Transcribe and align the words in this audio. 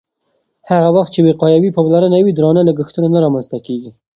هغه 0.69 0.89
وخت 0.95 1.11
چې 1.15 1.25
وقایوي 1.27 1.69
پاملرنه 1.75 2.17
وي، 2.21 2.31
درانه 2.35 2.61
لګښتونه 2.69 3.07
نه 3.15 3.19
رامنځته 3.23 3.57
کېږي. 3.65 3.91